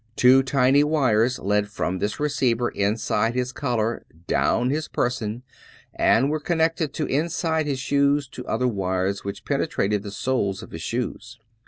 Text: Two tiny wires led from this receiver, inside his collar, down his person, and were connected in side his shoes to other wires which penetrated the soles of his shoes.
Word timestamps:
Two 0.15 0.41
tiny 0.41 0.83
wires 0.83 1.37
led 1.37 1.67
from 1.69 1.99
this 1.99 2.19
receiver, 2.19 2.69
inside 2.69 3.35
his 3.35 3.51
collar, 3.51 4.03
down 4.25 4.71
his 4.71 4.87
person, 4.87 5.43
and 5.93 6.31
were 6.31 6.39
connected 6.39 6.99
in 7.01 7.29
side 7.29 7.67
his 7.67 7.77
shoes 7.77 8.27
to 8.29 8.43
other 8.47 8.67
wires 8.67 9.23
which 9.23 9.45
penetrated 9.45 10.01
the 10.01 10.09
soles 10.09 10.63
of 10.63 10.71
his 10.71 10.81
shoes. 10.81 11.37